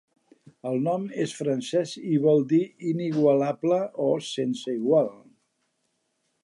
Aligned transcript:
El 0.69 0.79
nom 0.87 1.03
és 1.25 1.35
francès 1.41 1.93
i 2.15 2.17
vol 2.25 2.41
dir 2.53 2.63
"inigualable" 2.93 3.81
o 4.09 4.09
"sense 4.31 4.77
igual". 4.81 5.13